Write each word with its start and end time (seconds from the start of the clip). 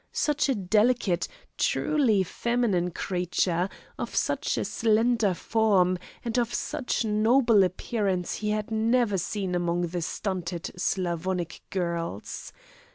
Such 0.11 0.49
a 0.49 0.55
delicate, 0.55 1.27
truly 1.59 2.23
feminine 2.23 2.89
creature, 2.89 3.69
of 3.99 4.15
such 4.15 4.57
a 4.57 4.65
slender 4.65 5.35
form, 5.35 5.99
and 6.25 6.39
of 6.39 6.51
such 6.51 7.05
noble 7.05 7.63
appearance 7.63 8.37
he 8.37 8.49
had 8.49 8.71
never 8.71 9.19
seen 9.19 9.53
among 9.53 9.81
the 9.89 10.01
stunted 10.01 10.71
Slavonic 10.75 11.61
girls. 11.69 12.51